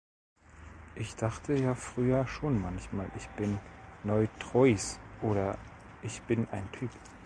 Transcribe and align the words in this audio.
Ich 0.95 1.15
dachte 1.15 1.53
ja 1.53 1.75
früher 1.75 2.25
schon 2.25 2.59
manchmal 2.59 3.05
"ich 3.17 3.27
bin 3.37 3.59
neutrois" 4.03 4.97
oder 5.21 5.59
"ich 6.01 6.23
bin 6.23 6.47
ein 6.49 6.71
Typ". 6.71 6.89